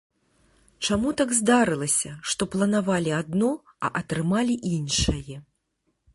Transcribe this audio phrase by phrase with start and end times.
[0.85, 3.51] Чаму так здарылася, што планавалі адно,
[3.87, 5.35] а атрымалі іншае?